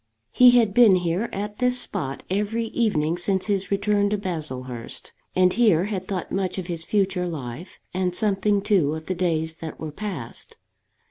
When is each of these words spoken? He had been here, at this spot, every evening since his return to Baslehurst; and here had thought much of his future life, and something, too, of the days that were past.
He 0.31 0.57
had 0.57 0.73
been 0.73 0.95
here, 0.95 1.29
at 1.31 1.59
this 1.59 1.79
spot, 1.79 2.23
every 2.27 2.65
evening 2.69 3.19
since 3.19 3.45
his 3.45 3.69
return 3.69 4.09
to 4.09 4.17
Baslehurst; 4.17 5.13
and 5.35 5.53
here 5.53 5.83
had 5.85 6.07
thought 6.07 6.31
much 6.31 6.57
of 6.57 6.65
his 6.65 6.83
future 6.83 7.27
life, 7.27 7.79
and 7.93 8.15
something, 8.15 8.63
too, 8.63 8.95
of 8.95 9.05
the 9.05 9.13
days 9.13 9.57
that 9.57 9.79
were 9.79 9.91
past. 9.91 10.57